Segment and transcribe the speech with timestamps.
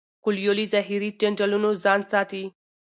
[0.23, 2.43] کویلیو له ظاهري جنجالونو ځان ساتي.